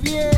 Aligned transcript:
bien. 0.00 0.35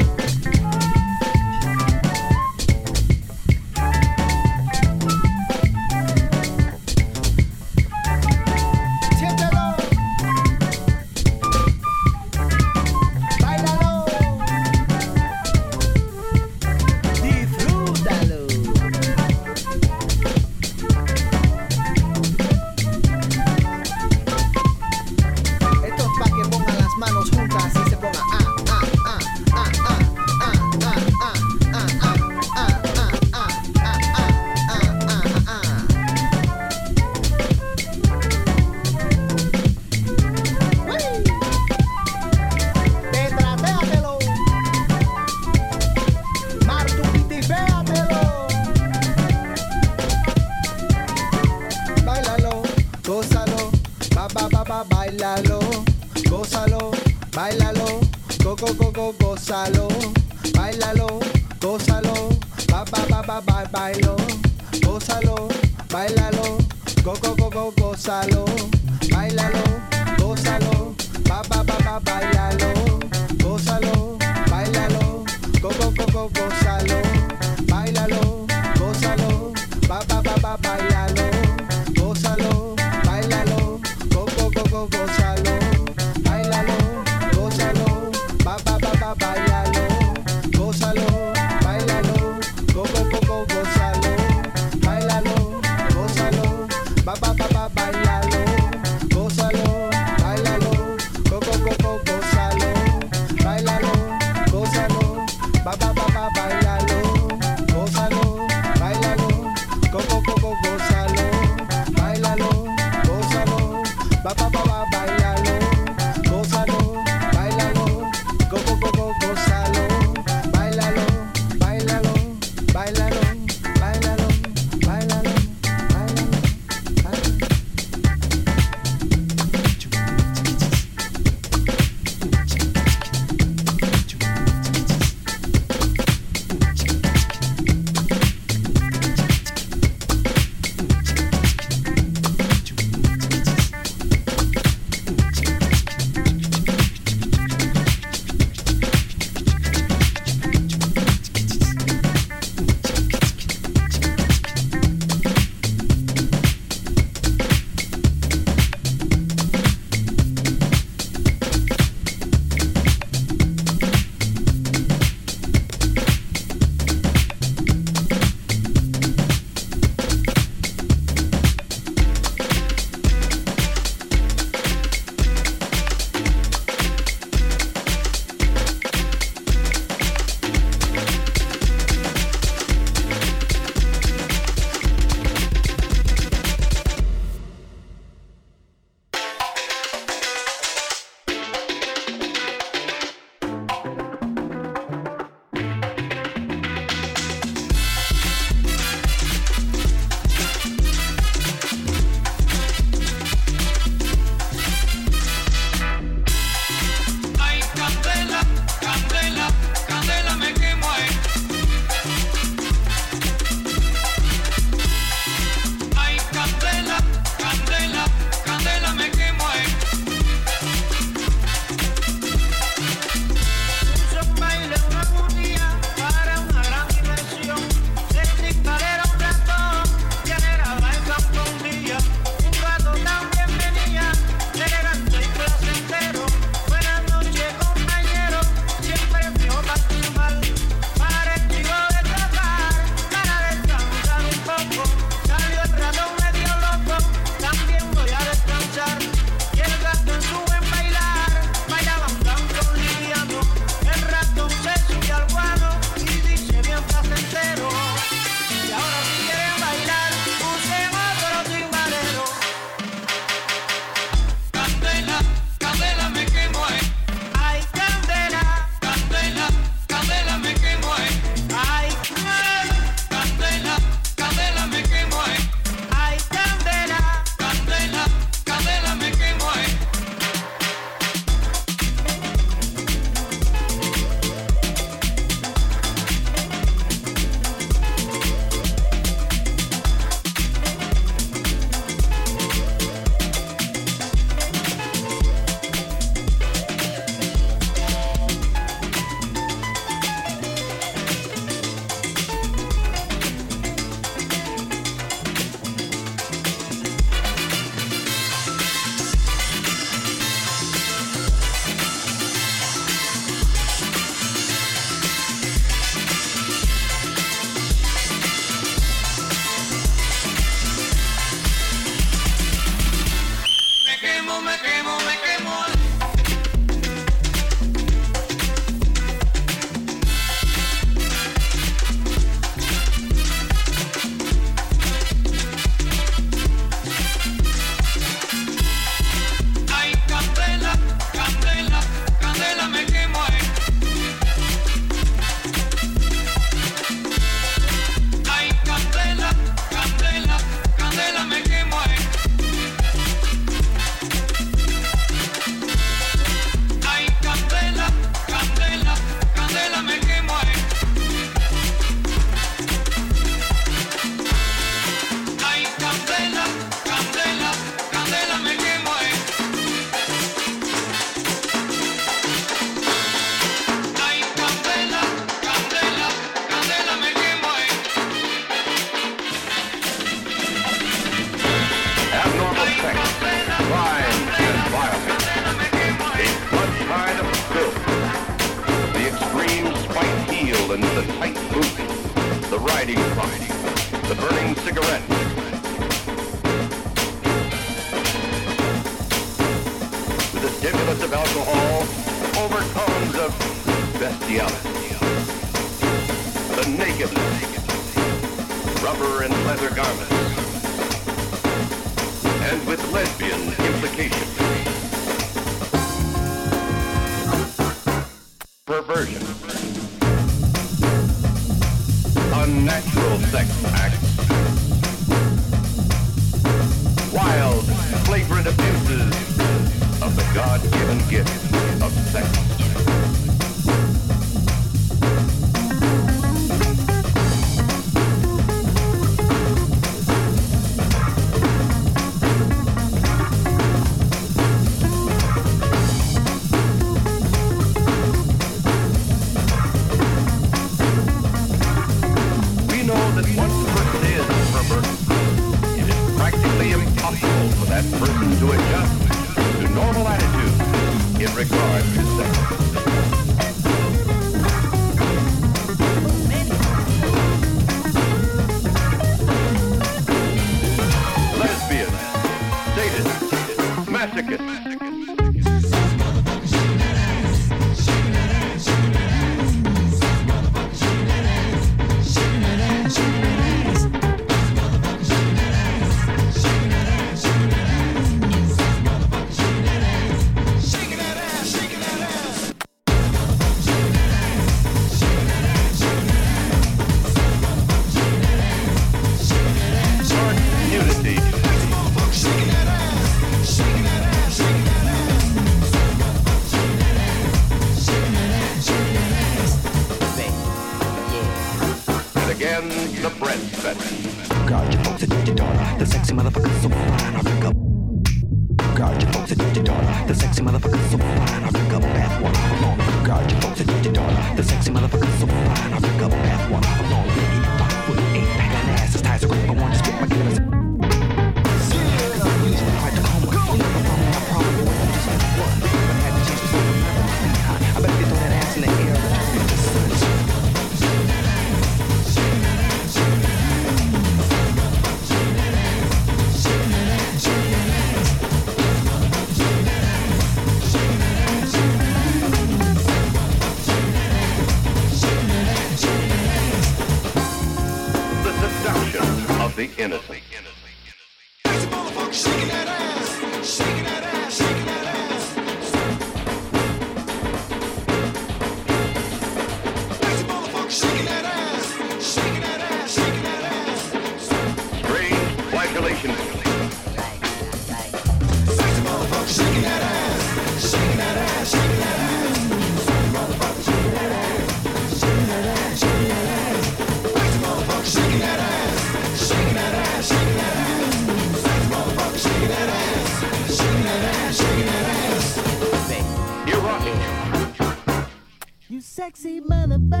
Sexy 599.02 599.40
motherfucker. 599.40 600.00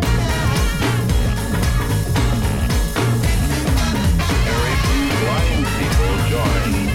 Blind 5.20 5.66
people 5.76 6.16
join 6.30 6.91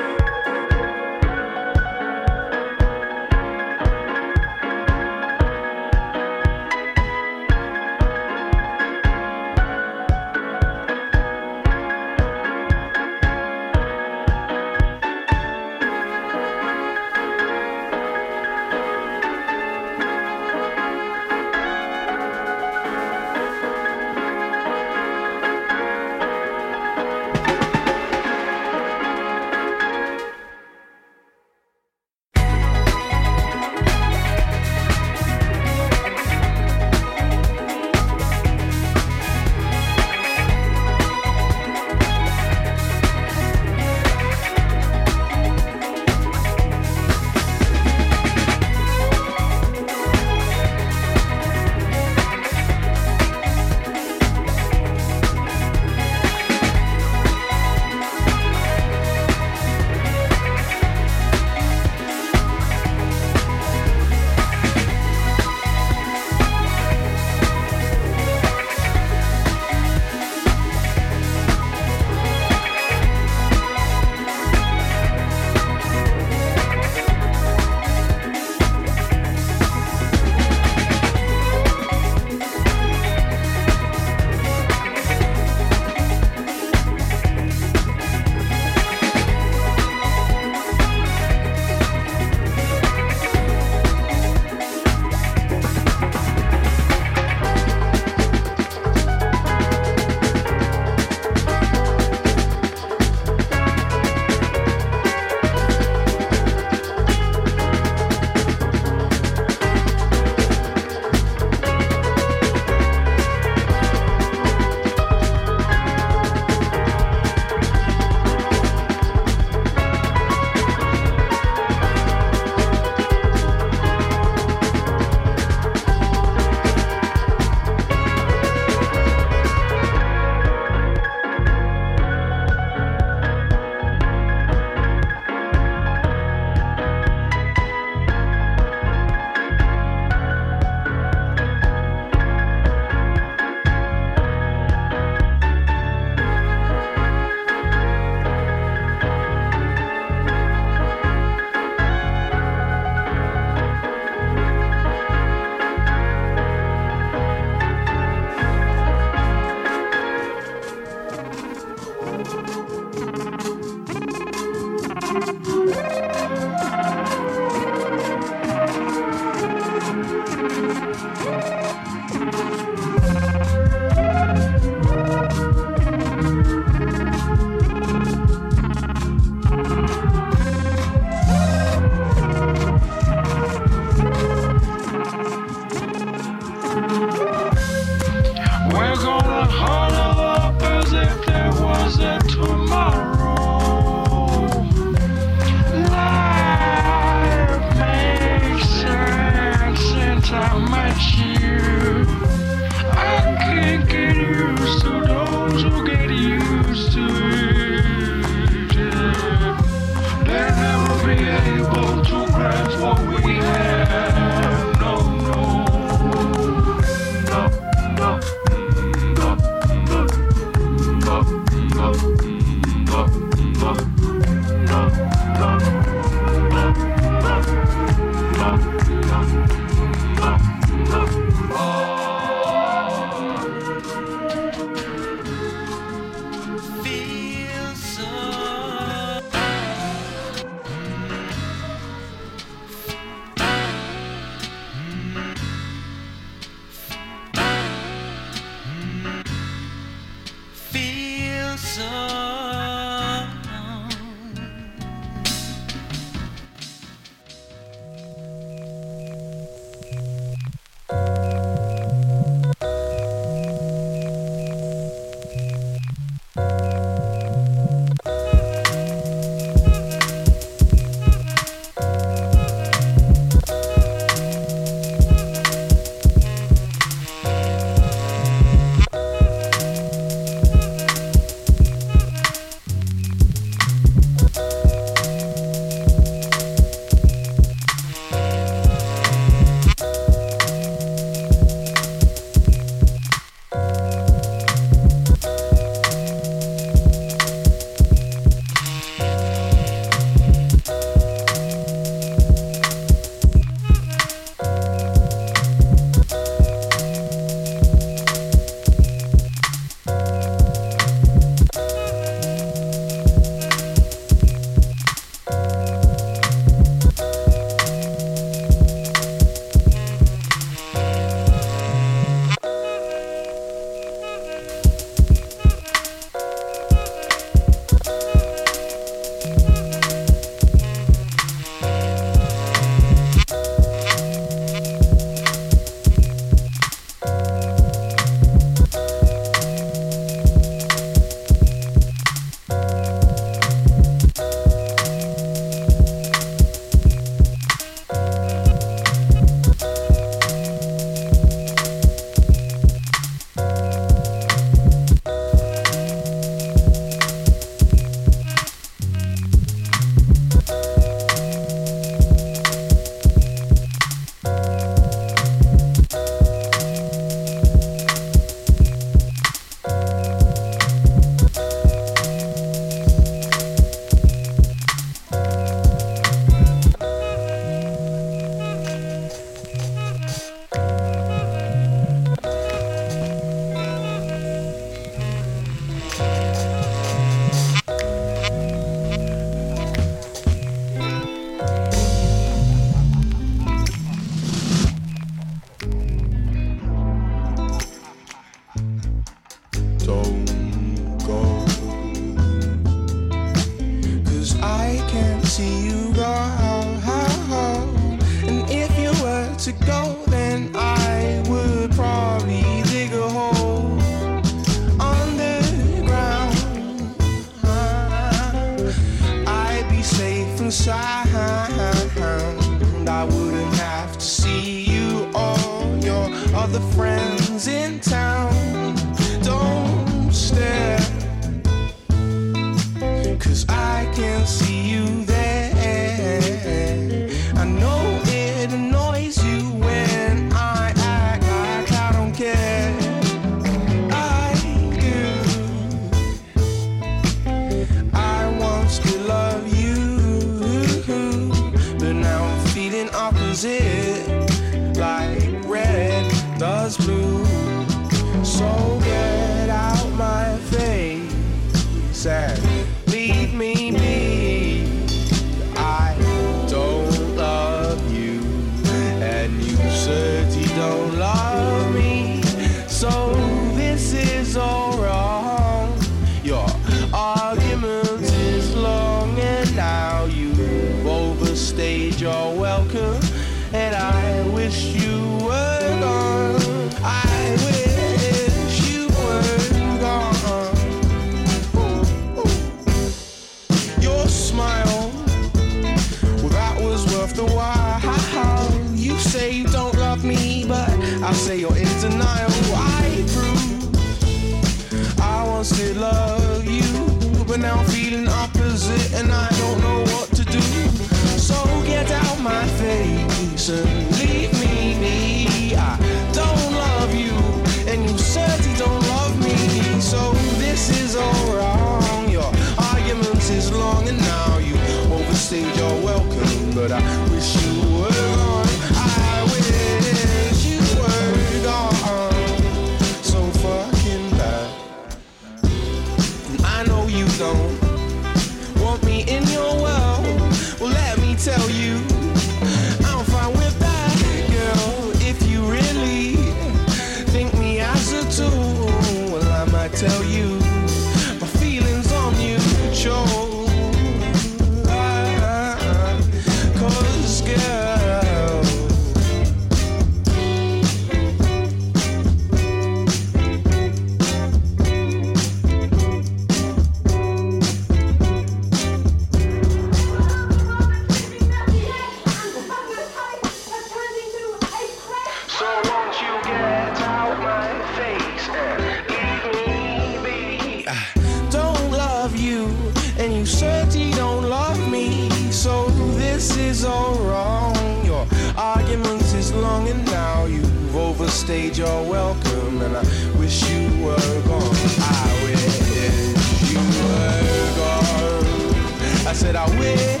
this 589.31 589.41
long 589.41 589.67
and 589.67 589.85
now 589.85 590.25
you've 590.25 590.75
overstayed 590.75 591.57
your 591.57 591.89
welcome 591.89 592.61
and 592.61 592.75
I 592.75 592.83
wish 593.17 593.49
you 593.49 593.83
were 593.83 594.21
gone. 594.27 594.55
I 594.79 595.21
wish 595.23 596.51
you 596.51 596.59
were 596.59 597.55
gone. 597.57 599.07
I 599.07 599.13
said 599.13 599.35
I 599.35 599.47
wish 599.57 600.00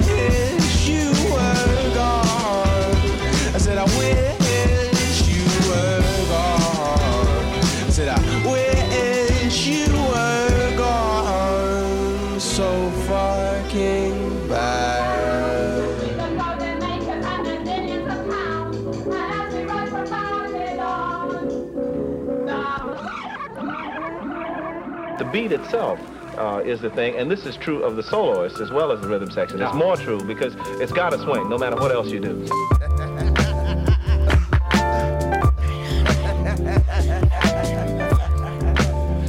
beat 25.51 25.59
itself 25.59 25.99
uh, 26.37 26.61
is 26.65 26.79
the 26.79 26.89
thing, 26.89 27.15
and 27.15 27.29
this 27.29 27.45
is 27.45 27.57
true 27.57 27.83
of 27.83 27.97
the 27.97 28.03
soloist 28.03 28.59
as 28.59 28.71
well 28.71 28.91
as 28.91 29.01
the 29.01 29.07
rhythm 29.07 29.29
section. 29.29 29.61
It's 29.61 29.73
more 29.73 29.97
true 29.97 30.23
because 30.23 30.55
it's 30.79 30.93
got 30.93 31.11
to 31.11 31.19
swing 31.19 31.49
no 31.49 31.57
matter 31.57 31.75
what 31.75 31.91
else 31.91 32.07
you 32.09 32.19
do. 32.21 32.47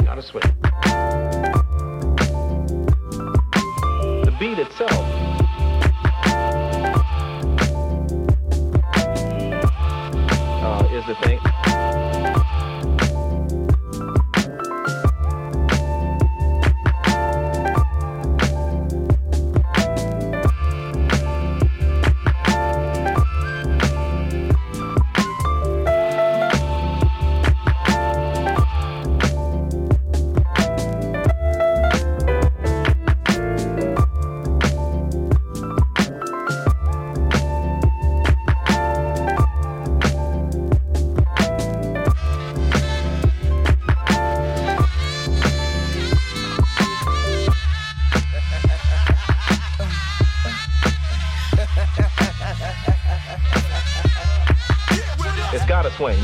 got 0.04 0.14
to 0.14 0.22
swing. 0.22 0.44
The 4.24 4.36
beat 4.38 4.58
itself 4.60 5.11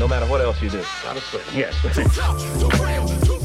matter 0.09 0.25
what 0.25 0.41
else 0.41 0.61
you 0.61 0.69
do. 0.69 0.83
Gotta 1.03 1.21
swim. 1.21 1.43
Yes. 1.53 3.35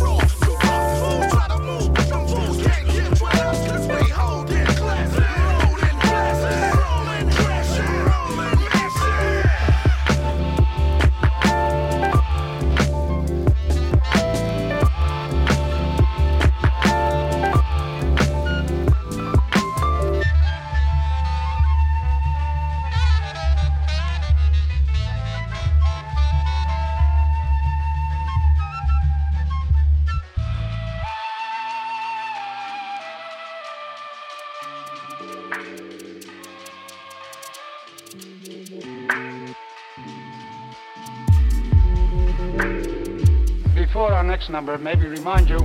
Before 43.75 44.13
our 44.13 44.25
next 44.25 44.51
number, 44.51 44.77
may 44.79 44.97
we 44.97 45.07
remind 45.07 45.49
you, 45.49 45.59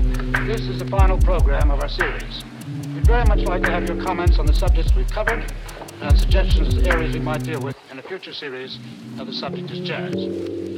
this 0.46 0.62
is 0.68 0.78
the 0.78 0.86
final 0.86 1.18
program 1.18 1.72
of 1.72 1.82
our 1.82 1.90
series. 1.90 2.44
We'd 2.94 3.08
very 3.08 3.26
much 3.26 3.40
like 3.40 3.64
to 3.64 3.72
have 3.72 3.88
your 3.88 4.04
comments 4.04 4.38
on 4.38 4.46
the 4.46 4.54
subjects 4.54 4.94
we've 4.96 5.10
covered 5.10 5.52
and 6.02 6.20
suggestions 6.20 6.76
as 6.76 6.86
areas 6.86 7.16
we 7.16 7.22
might 7.22 7.44
deal 7.44 7.60
with 7.60 7.76
in 7.92 7.98
a 7.98 8.04
future 8.04 8.34
series 8.34 8.78
of 9.18 9.26
the 9.26 9.34
subject 9.34 9.72
is 9.72 9.80
jazz. 9.80 10.69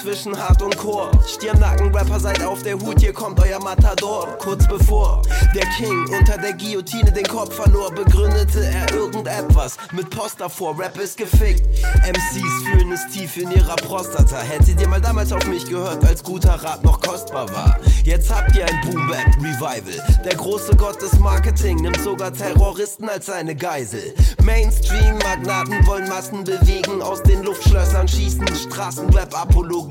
Zwischen 0.00 0.36
Hart 0.36 0.62
und 0.62 0.76
Chor. 0.76 1.10
Stirnacken, 1.26 1.94
Rapper, 1.94 2.18
seid 2.18 2.42
auf 2.42 2.62
der 2.62 2.78
Hut, 2.78 3.00
hier 3.00 3.12
kommt 3.12 3.38
euer 3.40 3.60
Matador. 3.60 4.26
Kurz 4.38 4.66
bevor 4.66 5.22
der 5.54 5.66
King 5.76 6.06
unter 6.18 6.38
der 6.38 6.54
Guillotine 6.54 7.12
den 7.12 7.26
Kopf 7.26 7.54
verlor, 7.54 7.90
begründete 7.90 8.64
er 8.64 8.92
irgendetwas 8.94 9.76
mit 9.92 10.08
Post 10.10 10.40
davor. 10.40 10.78
Rap 10.78 10.98
ist 10.98 11.16
gefickt. 11.16 11.66
MCs 12.06 12.64
fühlen 12.64 12.92
es 12.92 13.06
tief 13.08 13.36
in 13.36 13.50
ihrer 13.50 13.76
Prostata. 13.76 14.38
Hättet 14.40 14.80
ihr 14.80 14.88
mal 14.88 15.00
damals 15.00 15.32
auf 15.32 15.46
mich 15.46 15.66
gehört, 15.66 16.04
als 16.04 16.22
guter 16.22 16.54
Rat 16.54 16.82
noch 16.82 17.00
kostbar 17.00 17.48
war. 17.50 17.78
Jetzt 18.04 18.34
habt 18.34 18.56
ihr 18.56 18.64
ein 18.64 18.80
Boom 18.82 19.08
Bap 19.08 19.36
Revival. 19.38 20.20
Der 20.24 20.34
große 20.34 20.76
Gott 20.76 21.00
des 21.02 21.18
Marketing 21.18 21.76
nimmt 21.76 22.00
sogar 22.00 22.32
Terroristen 22.32 23.08
als 23.08 23.26
seine 23.26 23.54
Geisel. 23.54 24.14
Mainstream-Magnaten 24.42 25.86
wollen 25.86 26.08
Massen 26.08 26.44
bewegen, 26.44 27.02
aus 27.02 27.22
den 27.22 27.42
Luftschlössern 27.42 28.08
schießen 28.08 28.46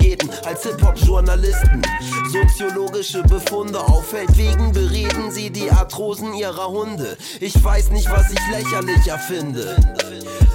Straßenrap-Apologeten 0.00 0.30
als 0.44 0.62
Hip-Hop-Journalisten. 0.62 1.82
Soziologische 2.30 3.22
Befunde 3.22 3.80
auf 3.80 4.08
Feldwegen 4.08 4.72
bereden 4.72 5.30
sie 5.30 5.50
die 5.50 5.70
Arthrosen 5.70 6.34
ihrer 6.34 6.68
Hunde. 6.68 7.16
Ich 7.40 7.62
weiß 7.62 7.90
nicht, 7.90 8.10
was 8.10 8.30
ich 8.30 8.40
lächerlicher 8.50 9.18
finde. 9.18 9.76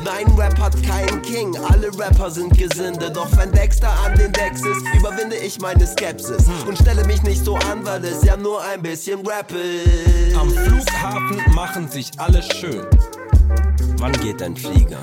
Nein, 0.04 0.28
Rap 0.38 0.60
hat 0.60 0.76
keinen 0.84 1.22
King, 1.24 1.56
alle 1.70 1.88
Rapper 1.98 2.30
sind 2.30 2.56
Gesinde. 2.58 3.10
Doch 3.12 3.28
wenn 3.38 3.52
Dexter 3.52 3.92
an 4.06 4.16
den 4.16 4.32
Decks 4.32 4.62
ist, 4.62 4.86
überwinde 4.96 5.36
ich 5.36 5.60
meine 5.60 5.86
Skepsis 5.86 6.46
und 6.68 6.78
stelle 6.78 7.04
mich 7.06 7.24
nicht 7.24 7.44
so 7.44 7.56
an, 7.56 7.86
weil 7.86 8.04
es 8.06 8.24
ja 8.24 8.38
nur 8.38 8.62
ein 8.64 8.82
bisschen 8.82 9.26
Rap 9.26 9.52
ist. 9.52 10.36
Am 10.38 10.52
Flughafen 10.52 11.42
machen 11.54 11.90
sich 11.90 12.12
alle 12.18 12.44
schön. 12.44 12.86
Wann 13.98 14.12
geht 14.14 14.42
dein 14.42 14.56
Flieger? 14.56 15.00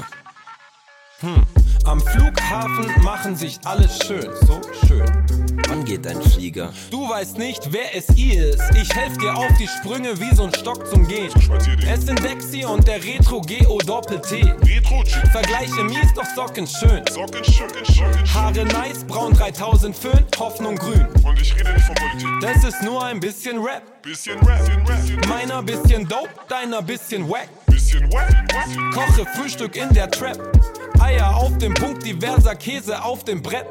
Hm. 1.21 1.43
Am 1.85 2.01
Flughafen 2.01 3.03
machen 3.03 3.35
sich 3.35 3.59
alle 3.65 3.89
schön, 3.89 4.31
so 4.47 4.61
schön. 4.87 5.05
Wann 5.69 5.85
geht 5.85 6.05
dein 6.05 6.23
Flieger? 6.23 6.73
Du 6.91 7.09
weißt 7.09 7.39
nicht, 7.39 7.73
wer 7.73 7.97
es 7.97 8.09
ist. 8.11 8.63
Ich 8.75 8.95
helf 8.95 9.19
dir 9.19 9.35
auf 9.35 9.51
die 9.59 9.67
Sprünge 9.67 10.19
wie 10.21 10.35
so 10.35 10.45
ein 10.45 10.55
Stock 10.55 10.87
zum 10.87 11.09
Gehen. 11.09 11.31
Es 11.89 12.03
sind 12.03 12.23
Dexy 12.23 12.65
und 12.65 12.87
der 12.87 13.03
Retro 13.03 13.41
Geo 13.41 13.79
Doppel 13.79 14.21
T. 14.21 14.55
Vergleiche 15.33 15.83
mies, 15.85 16.15
doch 16.15 16.25
Socken 16.37 16.69
schön. 16.69 17.03
Socken 17.11 17.45
schön, 17.45 17.69
schön. 17.93 18.35
Haare 18.35 18.65
nice, 18.67 19.03
braun 19.05 19.33
3000 19.33 19.97
Föhn, 19.97 20.25
Hoffnung 20.39 20.77
grün. 20.77 21.07
Und 21.25 21.41
ich 21.41 21.57
rede 21.59 21.73
nicht 21.73 21.85
von 21.85 21.97
Politik. 21.97 22.29
Das 22.41 22.63
ist 22.63 22.83
nur 22.83 23.05
ein 23.05 23.19
bisschen 23.19 23.59
Rap. 23.59 23.83
Bisschen 24.03 24.39
Rap, 24.41 24.61
bisschen 24.65 25.19
Rap. 25.19 25.29
Meiner 25.29 25.63
bisschen 25.63 26.07
dope, 26.07 26.31
deiner 26.49 26.81
bisschen 26.81 27.29
wack. 27.29 27.49
Bisschen 27.67 28.13
wack. 28.13 28.29
Koche 28.95 29.27
Frühstück 29.35 29.75
in 29.75 29.93
der 29.93 30.09
Trap. 30.09 30.39
Eier 31.03 31.35
auf 31.35 31.59
dem 31.59 31.75
Punkt, 31.75 32.07
diverser 32.07 32.55
Käse 32.55 33.03
auf 33.03 33.25
dem 33.25 33.43
Brett. 33.43 33.67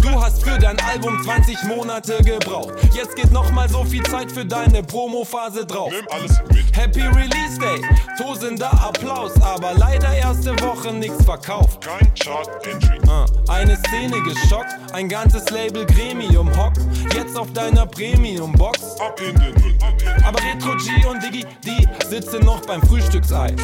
Du 0.00 0.10
hast 0.22 0.44
für 0.44 0.56
dein 0.58 0.78
Album 0.80 1.20
20 1.24 1.64
Monate 1.64 2.22
gebraucht. 2.22 2.72
Jetzt 2.94 3.16
geht 3.16 3.32
noch 3.32 3.50
mal 3.50 3.68
so 3.68 3.84
viel 3.84 4.02
Zeit 4.04 4.30
für 4.30 4.44
deine 4.44 4.84
Promophase 4.84 5.66
drauf. 5.66 5.90
Nimm 5.90 6.06
alles 6.10 6.40
mit. 6.52 6.76
Happy 6.76 7.00
Release 7.00 7.58
Day, 7.58 7.82
tosender 8.16 8.72
Applaus, 8.72 9.32
aber 9.42 9.74
leider 9.74 10.14
erste 10.14 10.52
Woche 10.60 10.92
nichts 10.92 11.24
verkauft. 11.24 11.80
Kein 11.84 12.14
Chart-Entry. 12.14 13.00
Ah, 13.08 13.26
eine 13.48 13.76
Szene 13.76 14.22
geschockt, 14.22 14.76
ein 14.92 15.08
ganzes 15.08 15.50
Label 15.50 15.84
Gremium 15.84 16.48
hockt. 16.56 16.78
Jetzt 17.12 17.36
auf 17.36 17.52
deiner 17.54 17.86
Premium-Box. 17.86 19.00
Ab 19.00 19.20
in 19.20 19.34
den 19.34 19.52
Müll. 19.54 19.78
Aber 20.24 20.38
Retro 20.42 20.76
G 20.76 21.06
und 21.06 21.22
Diggy, 21.24 21.44
die 21.64 21.88
sitzen 22.08 22.44
noch 22.44 22.60
beim 22.60 22.82
Frühstücksei. 22.82 23.56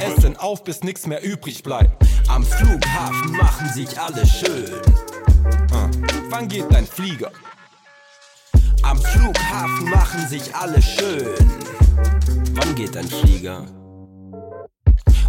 Essen 0.00 0.36
auf, 0.36 0.62
bis 0.62 0.84
nix 0.84 1.06
mehr 1.06 1.22
übrig 1.24 1.64
bleibt. 1.64 1.90
Am 2.32 2.44
Flughafen 2.44 3.32
machen 3.32 3.68
sich 3.74 4.00
alle 4.00 4.24
schön. 4.24 4.70
Wann 6.30 6.46
geht 6.46 6.72
dein 6.72 6.86
Flieger? 6.86 7.32
Am 8.82 9.02
Flughafen 9.02 9.90
machen 9.90 10.28
sich 10.28 10.54
alle 10.54 10.80
schön. 10.80 11.26
Wann 12.54 12.74
geht 12.76 12.94
dein 12.94 13.08
Flieger? 13.08 13.66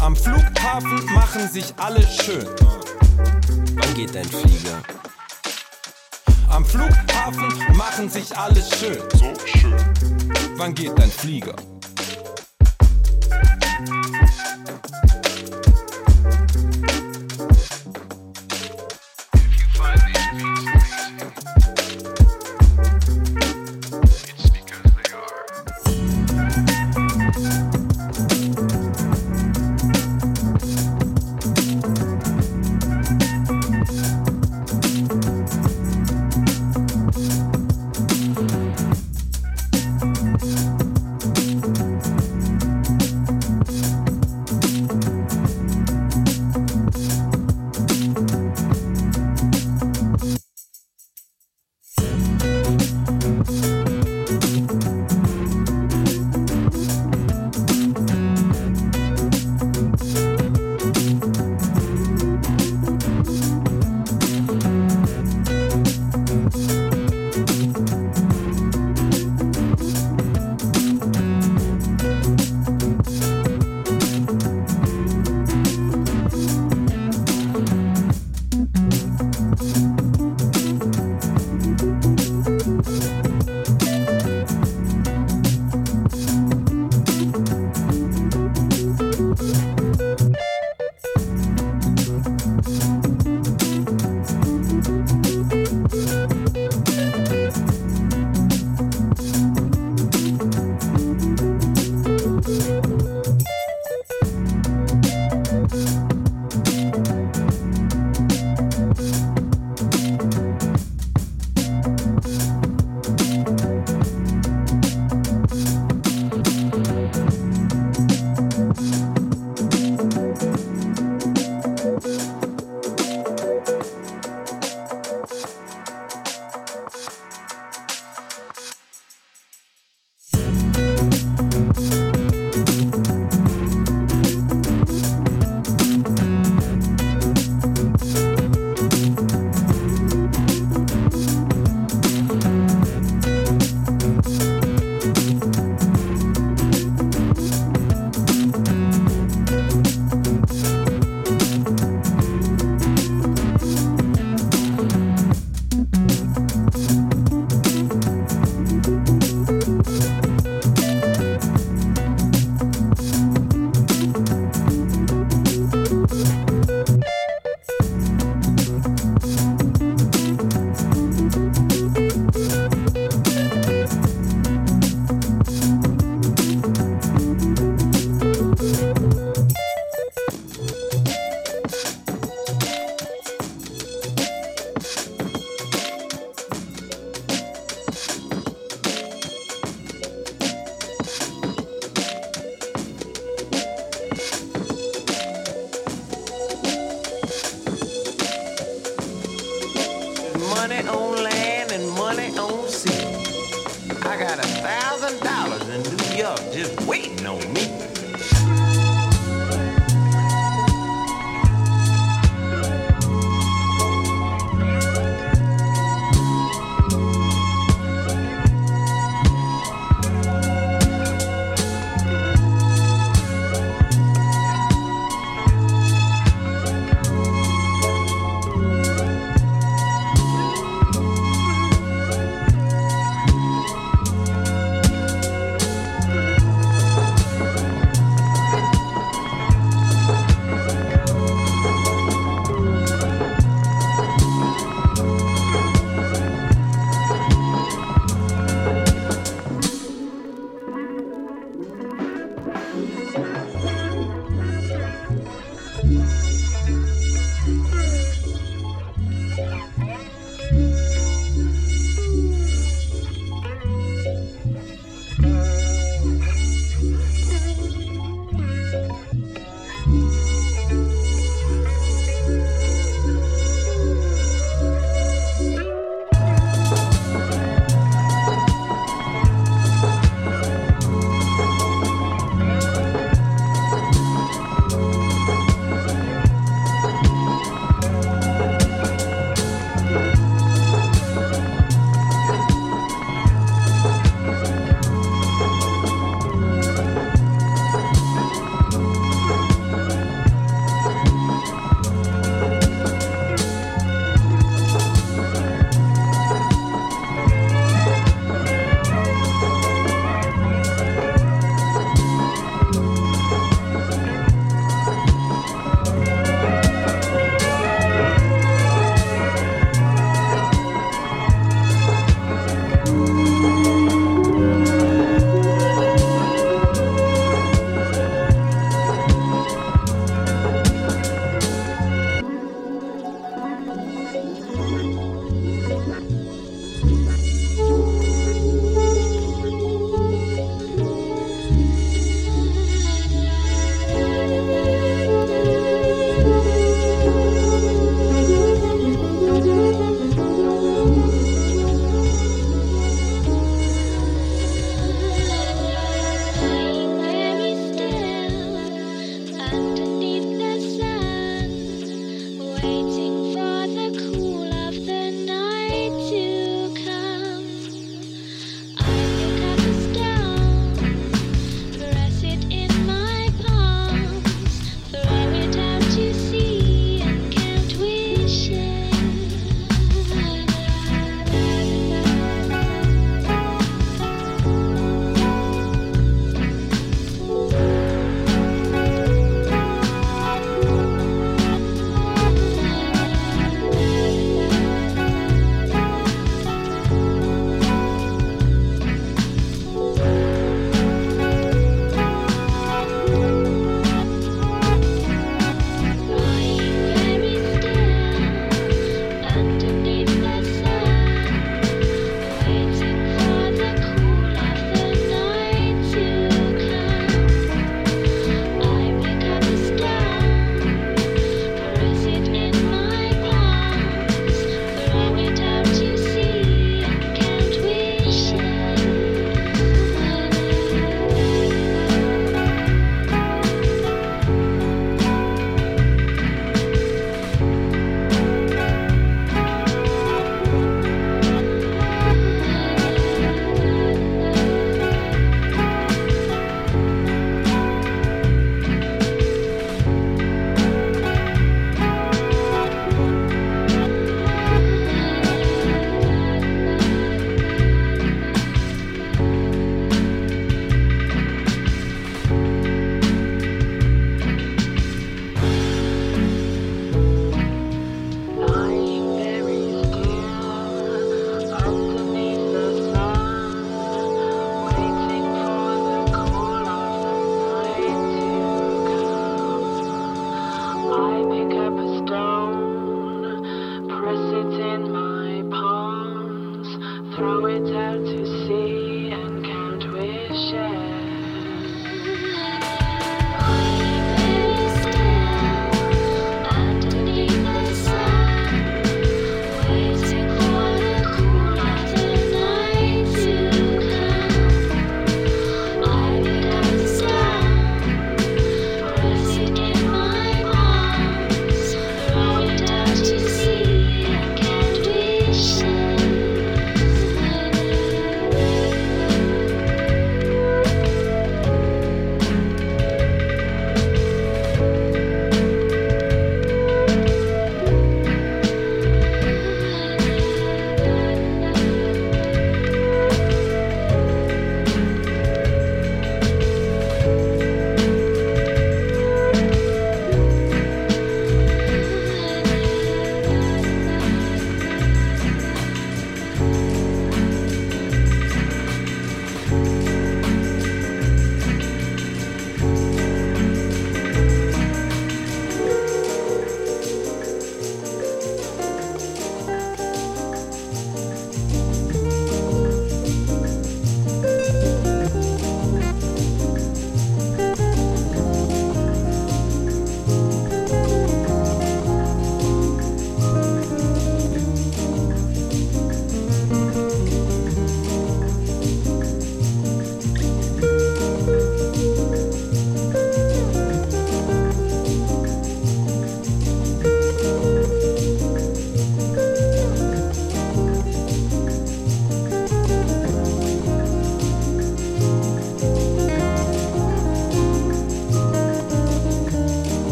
Am 0.00 0.16
Flughafen 0.16 1.04
machen 1.14 1.48
sich 1.48 1.72
alle 1.76 2.02
schön. 2.02 2.48
Wann 3.76 3.94
geht 3.94 4.16
dein 4.16 4.24
Flieger? 4.24 4.82
Am 6.50 6.64
Flughafen 6.64 7.76
machen 7.76 8.10
sich 8.10 8.36
alle 8.36 8.60
schön. 8.60 8.98
So 9.14 9.32
schön. 9.46 9.76
Wann 10.56 10.74
geht 10.74 10.98
dein 10.98 11.10
Flieger? 11.10 11.54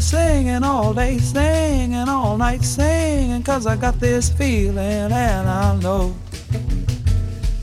Singing 0.00 0.62
all 0.62 0.94
day, 0.94 1.18
singing 1.18 2.08
all 2.08 2.38
night, 2.38 2.62
singing, 2.62 3.42
cause 3.42 3.66
I 3.66 3.76
got 3.76 3.98
this 3.98 4.30
feeling 4.30 4.78
and 4.78 5.48
I 5.48 5.76
know 5.80 6.14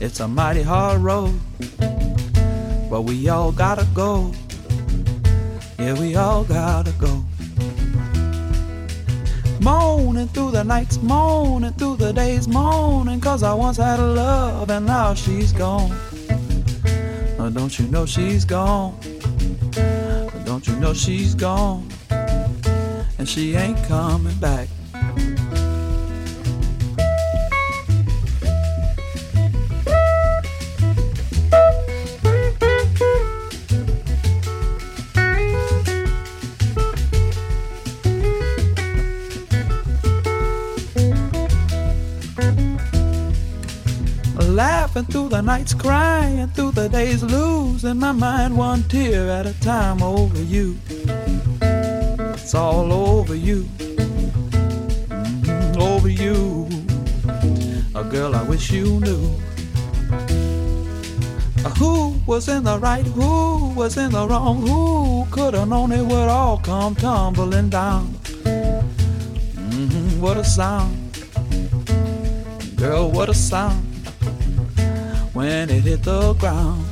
it's 0.00 0.20
a 0.20 0.28
mighty 0.28 0.62
hard 0.62 1.00
road, 1.00 1.40
but 2.88 3.02
we 3.02 3.28
all 3.28 3.50
gotta 3.50 3.86
go. 3.94 4.32
Yeah, 5.78 5.98
we 5.98 6.14
all 6.14 6.44
gotta 6.44 6.92
go. 6.92 7.24
Moaning 9.60 10.28
through 10.28 10.52
the 10.52 10.62
nights, 10.62 11.02
moaning 11.02 11.72
through 11.72 11.96
the 11.96 12.12
days, 12.12 12.46
moaning, 12.46 13.20
cause 13.20 13.42
I 13.42 13.54
once 13.54 13.78
had 13.78 13.98
a 13.98 14.06
love 14.06 14.70
and 14.70 14.86
now 14.86 15.14
she's 15.14 15.52
gone. 15.52 15.90
Oh, 17.38 17.50
don't 17.50 17.76
you 17.78 17.88
know 17.88 18.04
she's 18.04 18.44
gone? 18.44 18.94
Don't 20.44 20.68
you 20.68 20.76
know 20.76 20.94
she's 20.94 21.34
gone? 21.34 21.88
And 23.26 23.30
she 23.30 23.56
ain't 23.56 23.82
coming 23.88 24.36
back. 24.38 24.68
Laughing 44.38 45.04
through 45.04 45.28
the 45.28 45.42
nights, 45.42 45.74
crying 45.74 46.48
through 46.48 46.70
the 46.70 46.88
days, 46.88 47.22
losing 47.22 47.98
my 47.98 48.12
mind 48.12 48.56
one 48.56 48.82
tear 48.84 49.28
at 49.30 49.46
a 49.46 49.60
time 49.60 50.02
over 50.02 50.42
you 50.42 50.78
all 52.56 52.92
over 52.92 53.34
you, 53.34 53.64
mm, 53.78 55.76
over 55.78 56.08
you. 56.08 56.66
A 57.94 58.02
girl 58.02 58.34
I 58.34 58.42
wish 58.42 58.70
you 58.70 58.98
knew. 59.00 59.28
Who 61.78 62.18
was 62.26 62.48
in 62.48 62.64
the 62.64 62.78
right, 62.78 63.06
who 63.06 63.74
was 63.74 63.98
in 63.98 64.12
the 64.12 64.26
wrong, 64.26 64.66
who 64.66 65.26
could 65.30 65.52
have 65.54 65.68
known 65.68 65.92
it 65.92 66.02
would 66.02 66.28
all 66.28 66.58
come 66.58 66.94
tumbling 66.94 67.68
down. 67.68 68.08
Mm-hmm, 69.68 70.20
what 70.20 70.38
a 70.38 70.44
sound, 70.44 70.96
girl, 72.76 73.10
what 73.10 73.28
a 73.28 73.34
sound 73.34 73.84
when 75.34 75.68
it 75.68 75.82
hit 75.82 76.02
the 76.02 76.32
ground. 76.34 76.85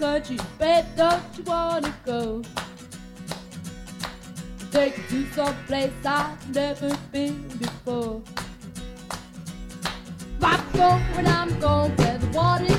Country, 0.00 0.38
babe, 0.58 0.86
don't 0.96 1.22
you 1.36 1.44
wanna 1.44 1.94
go? 2.06 2.42
Take 4.72 4.96
you 4.96 5.24
to 5.26 5.32
some 5.34 5.54
place 5.66 5.92
I've 6.06 6.54
never 6.54 6.96
been 7.12 7.46
before. 7.58 8.22
I'm 10.40 10.72
going, 10.72 11.26
I'm 11.26 11.60
going 11.60 11.92
where 11.96 12.16
the 12.16 12.28
water 12.28 12.69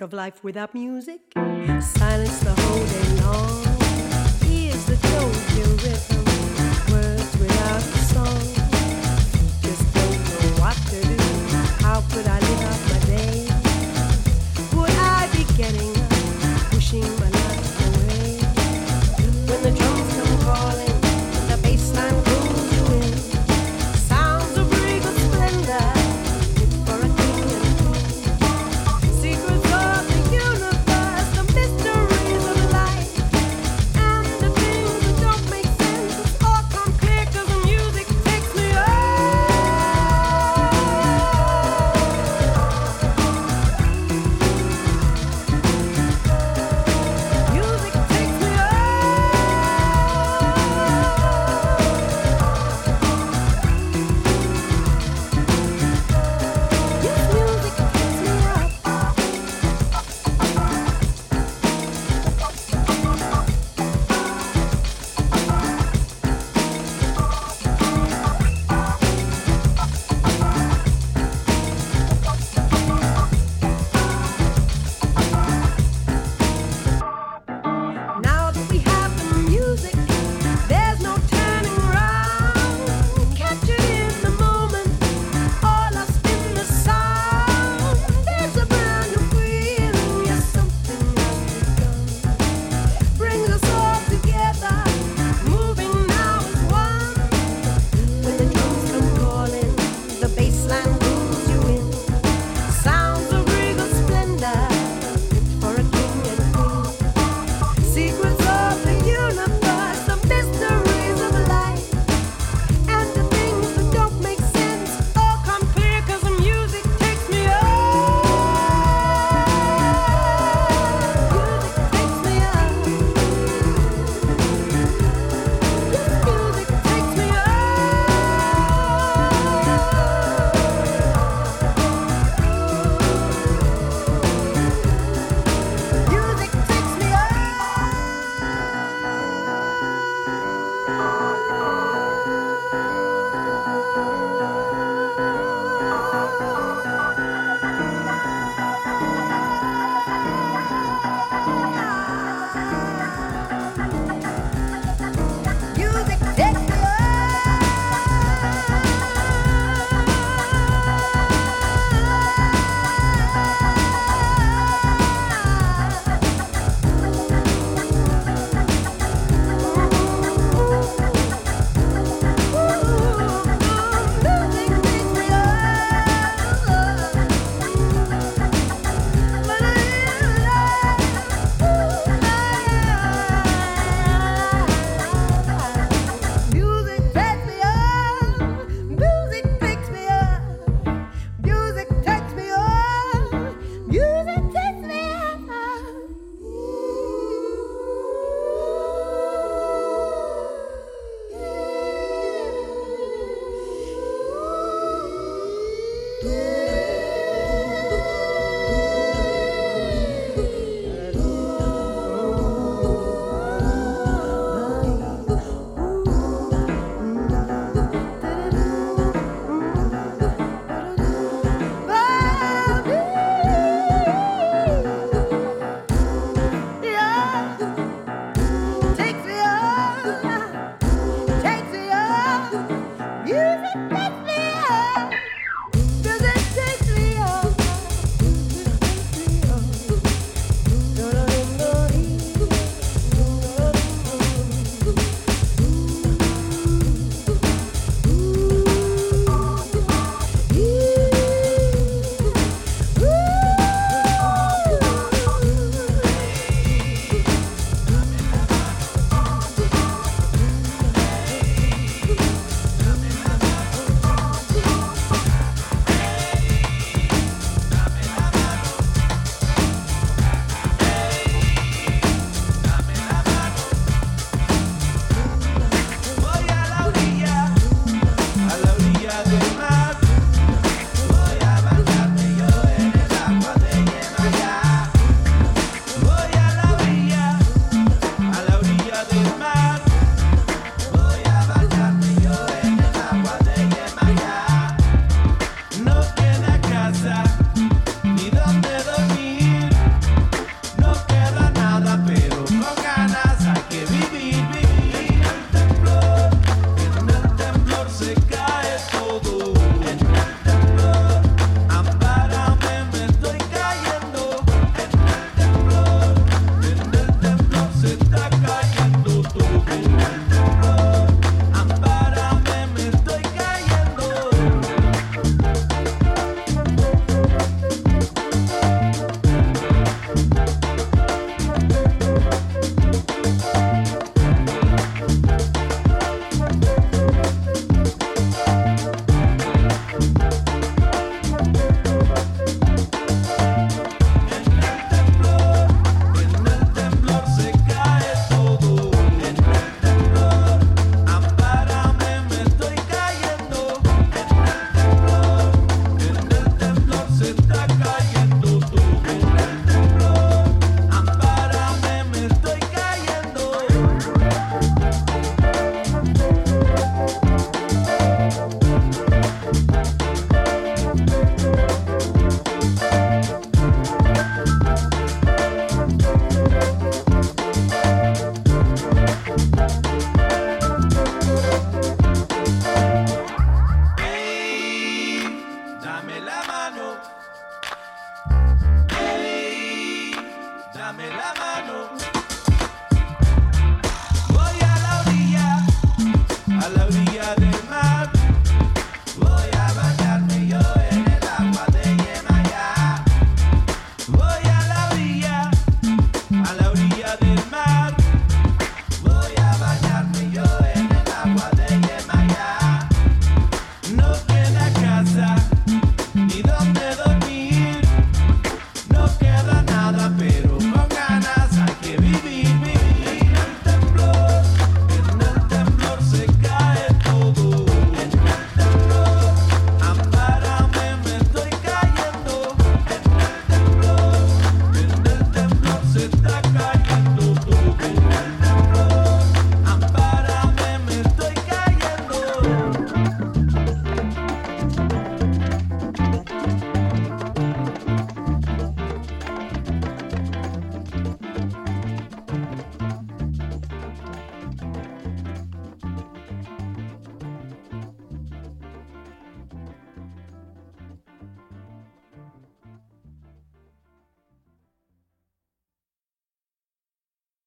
of 0.00 0.12
life 0.12 0.42
without 0.42 0.74
music? 0.74 1.20
Silence 1.80 2.40
the 2.40 2.54
whole 2.56 2.86
day 2.86 3.19